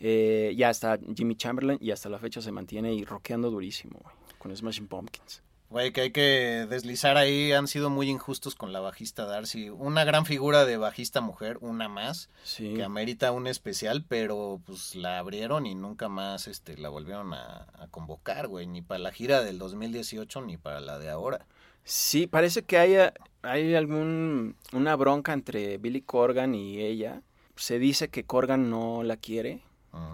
[0.00, 4.14] eh, ya está Jimmy Chamberlain y hasta la fecha se mantiene y rockeando durísimo, güey,
[4.38, 5.42] con Smashing Pumpkins.
[5.70, 9.68] Güey, que hay que deslizar ahí, han sido muy injustos con la bajista Darcy.
[9.68, 12.72] Una gran figura de bajista mujer, una más, Sí.
[12.74, 17.66] que amerita un especial, pero pues la abrieron y nunca más este, la volvieron a,
[17.78, 21.44] a convocar, güey, ni para la gira del 2018 ni para la de ahora.
[21.84, 27.20] Sí, parece que haya, hay algún una bronca entre Billy Corgan y ella.
[27.56, 29.62] Se dice que Corgan no la quiere,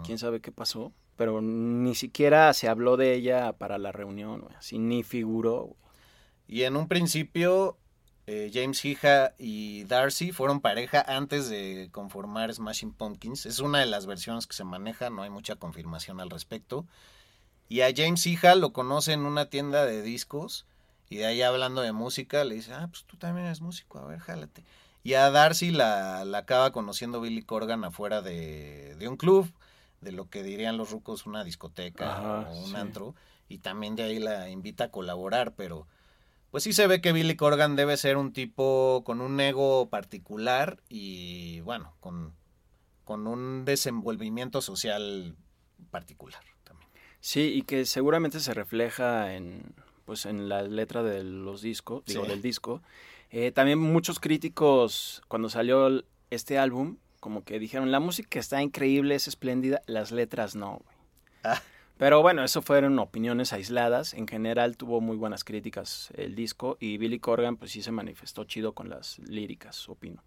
[0.03, 4.55] quién sabe qué pasó, pero ni siquiera se habló de ella para la reunión, güey,
[4.55, 5.75] así ni figuró.
[6.47, 7.77] Y en un principio,
[8.27, 13.45] eh, James Hija y Darcy fueron pareja antes de conformar Smashing Pumpkins.
[13.45, 16.85] Es una de las versiones que se maneja, no hay mucha confirmación al respecto.
[17.67, 20.65] Y a James Hija lo conoce en una tienda de discos
[21.09, 24.05] y de ahí hablando de música le dice, ah, pues tú también eres músico, a
[24.05, 24.63] ver, jálate.
[25.03, 29.51] Y a Darcy la, la acaba conociendo Billy Corgan afuera de, de un club,
[30.01, 32.75] de lo que dirían los rucos una discoteca Ajá, o un sí.
[32.75, 33.15] antro,
[33.47, 35.87] y también de ahí la invita a colaborar, pero
[36.51, 40.81] pues sí se ve que Billy Corgan debe ser un tipo con un ego particular
[40.87, 42.33] y bueno, con,
[43.03, 45.35] con un desenvolvimiento social
[45.91, 46.89] particular también.
[47.19, 49.73] Sí, y que seguramente se refleja en,
[50.05, 52.29] pues, en la letra de los discos, digo, Sí.
[52.29, 52.81] del disco.
[53.31, 59.15] Eh, también muchos críticos, cuando salió este álbum, como que dijeron, la música está increíble,
[59.15, 60.95] es espléndida, las letras no, güey.
[61.43, 61.59] Ah.
[61.97, 64.13] Pero bueno, eso fueron opiniones aisladas.
[64.13, 68.43] En general tuvo muy buenas críticas el disco y Billy Corgan pues sí se manifestó
[68.43, 70.23] chido con las líricas, opino.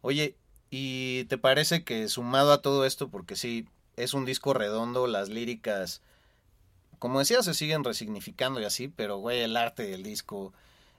[0.00, 0.36] Oye,
[0.70, 5.28] ¿y te parece que sumado a todo esto, porque sí, es un disco redondo, las
[5.28, 6.00] líricas,
[6.98, 10.54] como decía, se siguen resignificando y así, pero güey, el arte del disco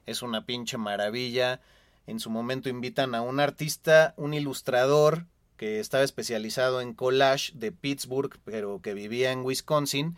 [0.06, 1.60] es una pinche maravilla.
[2.06, 7.72] En su momento invitan a un artista, un ilustrador que estaba especializado en collage de
[7.72, 10.16] Pittsburgh, pero que vivía en Wisconsin,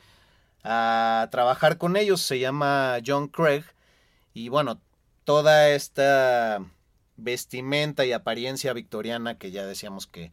[0.64, 2.20] a trabajar con ellos.
[2.20, 3.64] Se llama John Craig.
[4.34, 4.80] Y bueno,
[5.24, 6.64] toda esta
[7.16, 10.32] vestimenta y apariencia victoriana que ya decíamos que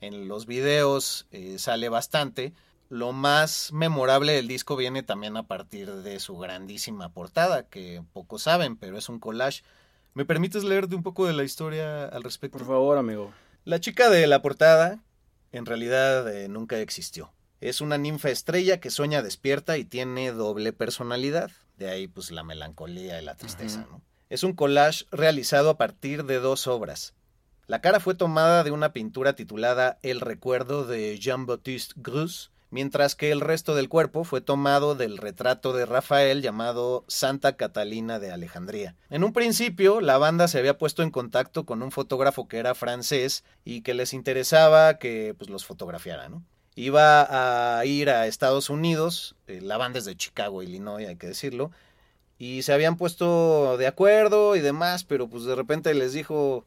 [0.00, 2.52] en los videos eh, sale bastante.
[2.88, 8.42] Lo más memorable del disco viene también a partir de su grandísima portada, que pocos
[8.42, 9.62] saben, pero es un collage.
[10.16, 12.56] ¿Me permites leerte un poco de la historia al respecto?
[12.56, 13.34] Por favor, amigo.
[13.66, 15.04] La chica de la portada
[15.52, 17.34] en realidad eh, nunca existió.
[17.60, 21.50] Es una ninfa estrella que sueña despierta y tiene doble personalidad.
[21.76, 23.86] De ahí pues la melancolía y la tristeza.
[23.90, 24.00] ¿no?
[24.30, 27.12] Es un collage realizado a partir de dos obras.
[27.66, 33.30] La cara fue tomada de una pintura titulada El recuerdo de Jean-Baptiste Grus, mientras que
[33.30, 38.94] el resto del cuerpo fue tomado del retrato de Rafael llamado Santa Catalina de Alejandría.
[39.10, 42.74] En un principio, la banda se había puesto en contacto con un fotógrafo que era
[42.74, 46.42] francés y que les interesaba que pues, los fotografiara, ¿no?
[46.74, 51.26] Iba a ir a Estados Unidos, eh, la banda es de Chicago, Illinois, hay que
[51.26, 51.70] decirlo,
[52.38, 56.66] y se habían puesto de acuerdo y demás, pero pues de repente les dijo,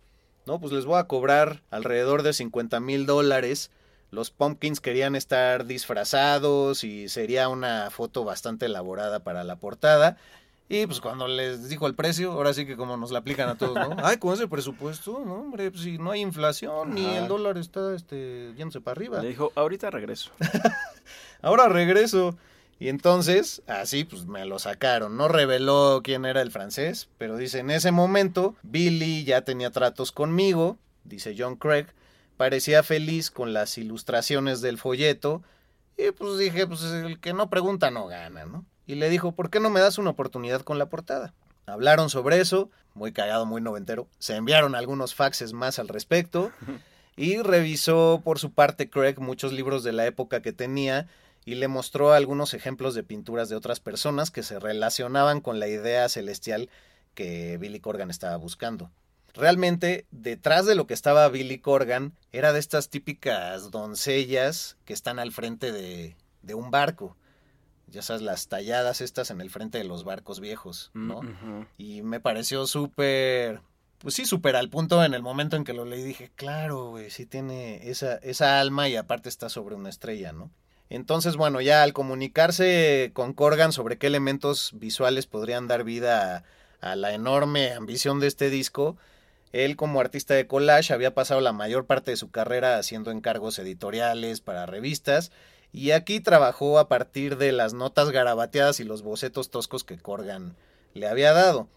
[0.49, 3.69] no, pues les voy a cobrar alrededor de 50 mil dólares.
[4.12, 10.17] Los Pumpkins querían estar disfrazados y sería una foto bastante elaborada para la portada.
[10.72, 13.58] Y pues cuando les dijo el precio, ahora sí que como nos la aplican a
[13.58, 13.98] todos, ¿no?
[14.04, 17.95] Ay, con ese presupuesto, no, hombre, pues si no hay inflación ni el dólar está
[17.95, 19.22] este, yéndose para arriba.
[19.22, 20.32] Le dijo, ahorita regreso.
[21.41, 22.38] Ahora regreso.
[22.80, 25.17] Y entonces, así pues me lo sacaron.
[25.17, 30.12] No reveló quién era el francés, pero dice, en ese momento, Billy ya tenía tratos
[30.12, 31.88] conmigo, dice John Craig,
[32.39, 35.43] parecía feliz con las ilustraciones del folleto,
[35.97, 38.63] y pues dije, pues el que no pregunta no gana, ¿no?
[38.88, 41.34] Y le dijo, ¿por qué no me das una oportunidad con la portada?
[41.65, 44.08] Hablaron sobre eso, muy cagado, muy noventero.
[44.19, 46.54] Se enviaron algunos faxes más al respecto.
[47.17, 51.10] Y revisó por su parte Craig muchos libros de la época que tenía
[51.43, 55.67] y le mostró algunos ejemplos de pinturas de otras personas que se relacionaban con la
[55.67, 56.69] idea celestial
[57.15, 58.89] que Billy Corgan estaba buscando.
[59.33, 65.19] Realmente, detrás de lo que estaba Billy Corgan, era de estas típicas doncellas que están
[65.19, 67.15] al frente de, de un barco.
[67.87, 71.21] Ya sabes, las talladas estas en el frente de los barcos viejos, ¿no?
[71.21, 71.65] Mm, ujú.
[71.77, 73.61] Y me pareció súper,
[73.97, 76.03] pues sí, súper al punto en el momento en que lo leí.
[76.03, 80.51] Dije, claro, güey, sí tiene esa, esa alma y aparte está sobre una estrella, ¿no?
[80.89, 86.43] Entonces, bueno, ya al comunicarse con Corgan sobre qué elementos visuales podrían dar vida
[86.82, 88.97] a, a la enorme ambición de este disco,
[89.52, 93.58] él como artista de collage había pasado la mayor parte de su carrera haciendo encargos
[93.58, 95.32] editoriales para revistas
[95.72, 100.56] Y aquí trabajó a partir de las notas garabateadas y los bocetos toscos que Corgan
[100.93, 101.68] le había dado,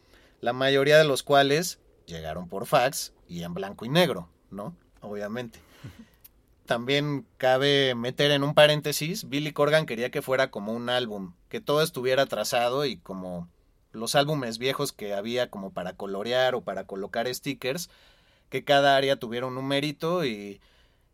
[0.41, 4.75] la mayoría de los cuales llegaron por fax y en blanco y negro, ¿no?
[5.01, 5.61] Obviamente.
[6.67, 11.61] También cabe meter en un paréntesis, Billy Corgan quería que fuera como un álbum, que
[11.61, 13.49] todo estuviera trazado y como
[13.93, 17.91] los álbumes viejos que había como para colorear o para colocar stickers,
[18.49, 20.61] que cada área tuviera un numerito y,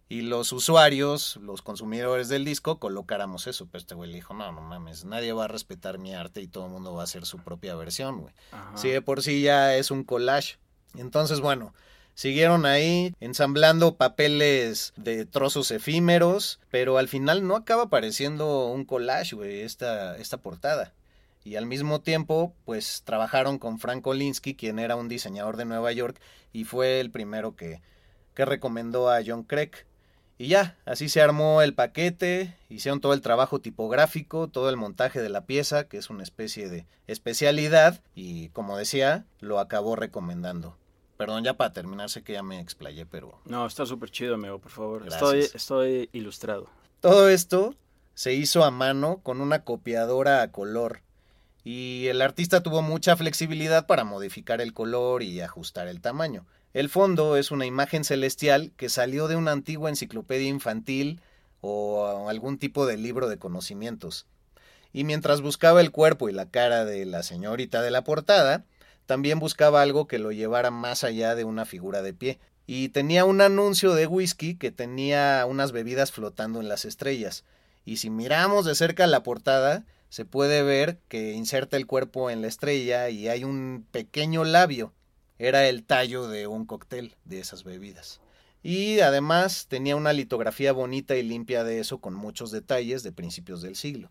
[0.09, 3.67] y los usuarios, los consumidores del disco, colocáramos eso.
[3.67, 6.49] Pero este güey le dijo, no, no mames, nadie va a respetar mi arte y
[6.49, 8.35] todo el mundo va a hacer su propia versión, güey.
[8.75, 10.59] Sí, de por sí ya es un collage.
[10.97, 11.75] Entonces, bueno,
[12.15, 19.37] siguieron ahí ensamblando papeles de trozos efímeros, pero al final no acaba pareciendo un collage,
[19.37, 20.93] güey, esta, esta portada.
[21.49, 25.91] Y al mismo tiempo, pues trabajaron con Frank Olinsky, quien era un diseñador de Nueva
[25.93, 26.21] York
[26.53, 27.81] y fue el primero que,
[28.35, 29.71] que recomendó a John Craig.
[30.37, 35.23] Y ya, así se armó el paquete, hicieron todo el trabajo tipográfico, todo el montaje
[35.23, 40.77] de la pieza, que es una especie de especialidad, y como decía, lo acabó recomendando.
[41.17, 43.41] Perdón, ya para terminar, sé que ya me explayé, pero...
[43.47, 45.09] No, está súper chido, amigo, por favor.
[45.09, 46.69] Estoy, estoy ilustrado.
[47.01, 47.75] Todo esto
[48.13, 51.01] se hizo a mano con una copiadora a color.
[51.71, 56.47] Y el artista tuvo mucha flexibilidad para modificar el color y ajustar el tamaño.
[56.73, 61.21] El fondo es una imagen celestial que salió de una antigua enciclopedia infantil
[61.61, 64.25] o algún tipo de libro de conocimientos.
[64.95, 68.65] Y mientras buscaba el cuerpo y la cara de la señorita de la portada,
[69.05, 72.39] también buscaba algo que lo llevara más allá de una figura de pie.
[72.67, 77.45] Y tenía un anuncio de whisky que tenía unas bebidas flotando en las estrellas.
[77.85, 82.43] Y si miramos de cerca la portada, se puede ver que inserta el cuerpo en
[82.43, 84.93] la estrella y hay un pequeño labio.
[85.39, 88.21] Era el tallo de un cóctel de esas bebidas.
[88.63, 93.63] Y además tenía una litografía bonita y limpia de eso con muchos detalles de principios
[93.63, 94.11] del siglo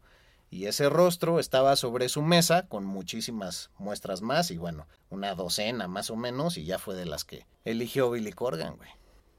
[0.50, 5.88] y ese rostro estaba sobre su mesa con muchísimas muestras más y bueno, una docena
[5.88, 8.90] más o menos y ya fue de las que eligió Billy Corgan, güey.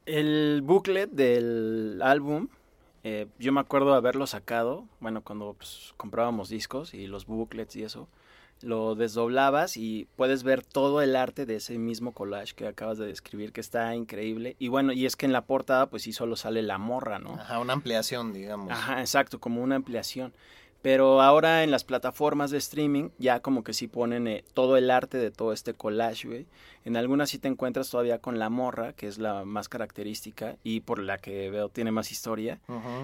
[0.04, 2.48] El booklet del álbum,
[3.04, 7.76] eh, yo me acuerdo de haberlo sacado, bueno, cuando pues, comprábamos discos y los booklets
[7.76, 8.08] y eso,
[8.60, 13.06] lo desdoblabas y puedes ver todo el arte de ese mismo collage que acabas de
[13.06, 14.56] describir, que está increíble.
[14.58, 17.34] Y bueno, y es que en la portada pues sí solo sale la morra, ¿no?
[17.34, 18.70] Ajá, una ampliación, digamos.
[18.72, 20.32] Ajá, exacto, como una ampliación.
[20.80, 24.90] Pero ahora en las plataformas de streaming ya como que sí ponen eh, todo el
[24.90, 26.46] arte de todo este collage, güey.
[26.84, 30.80] En algunas sí te encuentras todavía con la morra, que es la más característica y
[30.80, 32.60] por la que veo tiene más historia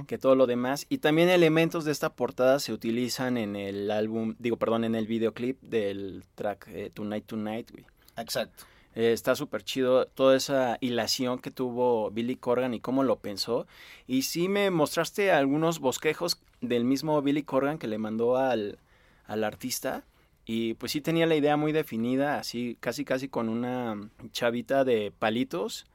[0.07, 0.87] que todo lo demás.
[0.89, 5.07] Y también elementos de esta portada se utilizan en el álbum, digo, perdón, en el
[5.07, 7.85] videoclip del track eh, Tonight Tonight, güey.
[8.16, 8.64] Exacto.
[8.95, 13.66] Eh, está súper chido toda esa hilación que tuvo Billy Corgan y cómo lo pensó.
[14.07, 18.78] Y sí me mostraste algunos bosquejos del mismo Billy Corgan que le mandó al,
[19.26, 20.05] al artista.
[20.47, 25.11] Y pues sí tenía la idea muy definida, así casi casi con una chavita de
[25.18, 25.86] palitos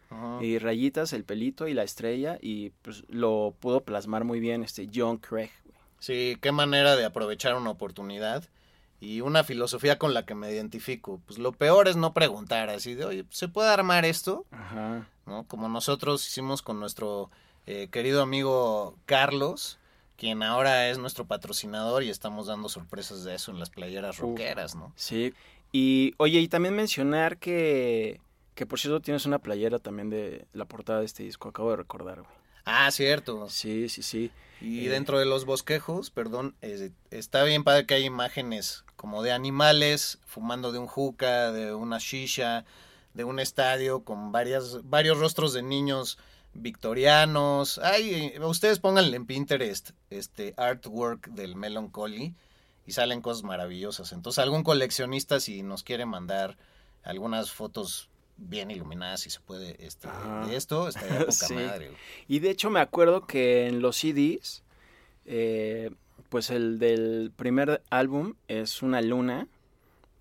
[0.42, 2.40] y rayitas, el pelito y la estrella.
[2.42, 5.52] Y pues lo pudo plasmar muy bien este John Craig.
[6.00, 8.44] Sí, qué manera de aprovechar una oportunidad
[9.00, 11.22] y una filosofía con la que me identifico.
[11.26, 14.46] Pues lo peor es no preguntar, así de, oye, ¿se puede armar esto?
[14.52, 15.08] Ajá.
[15.26, 15.44] ¿No?
[15.48, 17.30] Como nosotros hicimos con nuestro
[17.66, 19.80] eh, querido amigo Carlos,
[20.18, 24.76] quien ahora es nuestro patrocinador y estamos dando sorpresas de eso en las playeras rockeras,
[24.76, 24.92] ¿no?
[24.96, 25.34] Sí.
[25.72, 28.20] Y, oye, y también mencionar que,
[28.56, 31.78] que por cierto tienes una playera también de la portada de este disco, acabo de
[31.78, 32.39] recordar, güey.
[32.66, 33.50] Ah, cierto.
[33.50, 34.32] Sí, sí, sí.
[34.62, 36.56] Y eh, dentro de los bosquejos, perdón,
[37.12, 42.00] está bien padre que hay imágenes como de animales fumando de un juca, de una
[42.00, 42.66] shisha,
[43.14, 46.18] de un estadio con varias, varios rostros de niños
[46.54, 47.80] victorianos.
[47.80, 52.36] Ay, ustedes pónganle en Pinterest este artwork del Melancholy
[52.86, 54.12] y salen cosas maravillosas.
[54.12, 56.58] Entonces, algún coleccionista si nos quiere mandar
[57.04, 58.09] algunas fotos
[58.40, 60.08] bien iluminadas si se puede este,
[60.48, 61.92] de esto, estaría poca madre.
[62.28, 64.64] Y de hecho me acuerdo que en los CDs,
[65.26, 65.92] eh,
[66.30, 69.48] pues el del primer álbum es una luna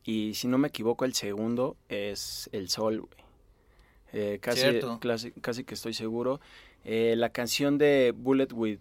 [0.05, 3.09] y si no me equivoco el segundo es el sol,
[4.13, 4.81] eh, casi,
[5.41, 6.41] casi, que estoy seguro.
[6.85, 8.81] Eh, la canción de Bullet with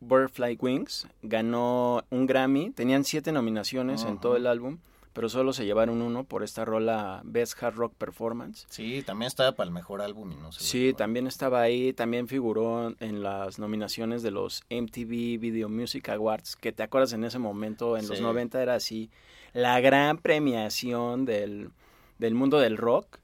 [0.00, 4.78] Butterfly Wings ganó un Grammy, tenían siete nominaciones en todo el álbum
[5.12, 8.66] pero solo se llevaron uno por esta rola Best Hard Rock Performance.
[8.70, 10.62] Sí, también estaba para el mejor álbum y no sé.
[10.62, 16.54] Sí, también estaba ahí, también figuró en las nominaciones de los MTV Video Music Awards,
[16.56, 19.10] que te acuerdas en ese momento, en los 90 era así,
[19.52, 21.70] la gran premiación del,
[22.18, 23.18] del mundo del rock,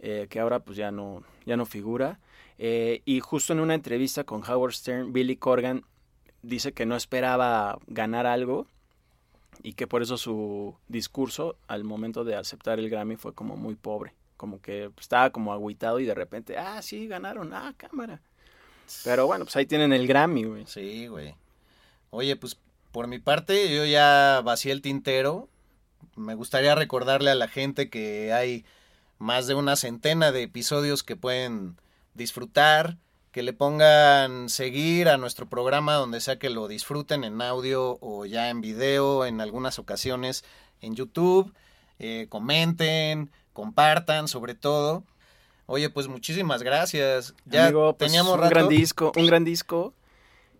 [0.00, 2.20] eh, que ahora pues ya no, ya no figura.
[2.58, 5.84] Eh, y justo en una entrevista con Howard Stern, Billy Corgan
[6.42, 8.66] dice que no esperaba ganar algo
[9.62, 13.74] y que por eso su discurso al momento de aceptar el Grammy fue como muy
[13.74, 18.20] pobre, como que estaba como agüitado y de repente, ah, sí, ganaron, ah, cámara.
[19.04, 20.66] Pero bueno, pues ahí tienen el Grammy, güey.
[20.66, 21.34] Sí, güey.
[22.10, 22.58] Oye, pues
[22.92, 25.48] por mi parte yo ya vacié el tintero.
[26.16, 28.64] Me gustaría recordarle a la gente que hay
[29.18, 31.76] más de una centena de episodios que pueden
[32.14, 32.96] disfrutar,
[33.32, 38.26] que le pongan seguir a nuestro programa donde sea que lo disfruten en audio o
[38.26, 40.44] ya en video en algunas ocasiones
[40.80, 41.52] en YouTube.
[41.98, 45.04] Eh, comenten, compartan sobre todo.
[45.66, 47.34] Oye, pues muchísimas gracias.
[47.44, 49.92] Ya pues, teníamos un gran disco, un gran disco.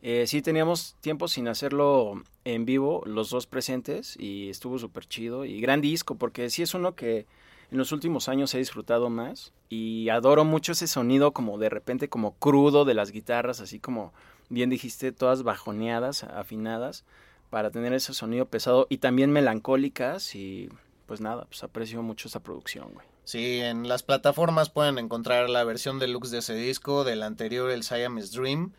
[0.03, 5.45] Eh, sí, teníamos tiempo sin hacerlo en vivo, los dos presentes, y estuvo súper chido.
[5.45, 7.27] Y gran disco, porque sí es uno que
[7.71, 9.53] en los últimos años he disfrutado más.
[9.69, 14.13] Y adoro mucho ese sonido como de repente como crudo de las guitarras, así como
[14.49, 17.05] bien dijiste, todas bajoneadas, afinadas,
[17.51, 20.35] para tener ese sonido pesado y también melancólicas.
[20.35, 20.71] Y
[21.07, 23.07] pues nada, pues aprecio mucho esa producción, güey.
[23.25, 27.83] Sí, en las plataformas pueden encontrar la versión deluxe de ese disco, del anterior, el
[27.83, 28.73] Siamese Dream,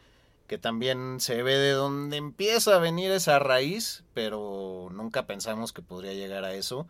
[0.48, 5.84] que también se ve de dónde empieza a venir esa raíz, pero nunca pensamos que
[5.84, 6.88] podría llegar a eso.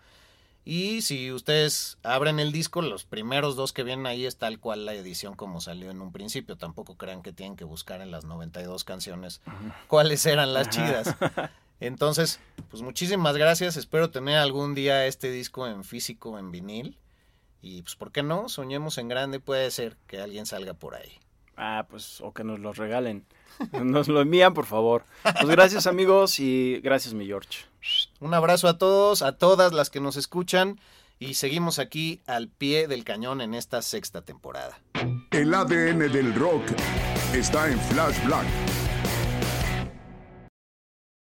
[0.65, 4.85] Y si ustedes abren el disco, los primeros dos que vienen ahí es tal cual
[4.85, 6.57] la edición como salió en un principio.
[6.57, 9.41] Tampoco crean que tienen que buscar en las 92 canciones
[9.87, 11.15] cuáles eran las chidas.
[11.79, 12.39] Entonces,
[12.69, 13.77] pues muchísimas gracias.
[13.77, 16.97] Espero tener algún día este disco en físico, en vinil.
[17.61, 18.49] Y pues, ¿por qué no?
[18.49, 21.19] Soñemos en grande, puede ser que alguien salga por ahí.
[21.57, 23.25] Ah, pues, o que nos lo regalen.
[23.83, 25.03] Nos lo envían, por favor.
[25.23, 27.68] Pues gracias, amigos, y gracias, mi George.
[28.19, 30.79] Un abrazo a todos, a todas las que nos escuchan,
[31.19, 34.79] y seguimos aquí al pie del cañón en esta sexta temporada.
[35.31, 36.63] El ADN del rock
[37.33, 38.68] está en Flash Black.